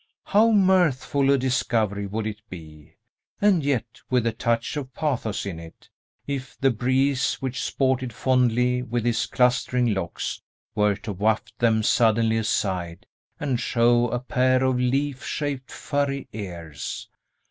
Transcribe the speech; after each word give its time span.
How 0.23 0.49
mirthful 0.51 1.29
a 1.29 1.37
discovery 1.37 2.07
would 2.07 2.25
it 2.25 2.41
be 2.49 2.95
(and 3.39 3.63
yet 3.63 3.99
with 4.09 4.25
a 4.25 4.31
touch 4.31 4.75
of 4.75 4.91
pathos 4.95 5.45
in 5.45 5.59
it), 5.59 5.89
if 6.25 6.57
the 6.59 6.71
breeze 6.71 7.35
which 7.35 7.61
sported 7.61 8.11
fondly 8.11 8.81
with 8.81 9.05
his 9.05 9.27
clustering 9.27 9.93
locks 9.93 10.41
were 10.73 10.95
to 10.95 11.13
waft 11.13 11.55
them 11.59 11.83
suddenly 11.83 12.37
aside, 12.37 13.05
and 13.39 13.59
show 13.59 14.07
a 14.07 14.17
pair 14.19 14.63
of 14.63 14.79
leaf 14.79 15.23
shaped, 15.23 15.71
furry 15.71 16.27
ears! 16.33 17.07